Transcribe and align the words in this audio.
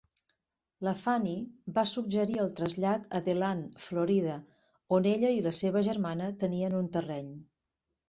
La 0.87 0.93
Fannie 1.01 1.73
va 1.75 1.83
suggerir 1.91 2.39
el 2.45 2.49
trasllat 2.61 3.07
a 3.21 3.23
DeLand, 3.29 3.69
Florida, 3.91 4.41
on 5.01 5.11
ella 5.15 5.35
i 5.39 5.47
la 5.51 5.57
seva 5.63 5.89
germana 5.93 6.35
tenien 6.47 6.83
un 6.85 6.93
terreny. 6.99 7.35